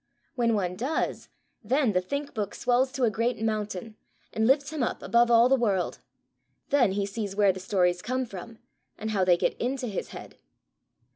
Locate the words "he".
6.93-7.05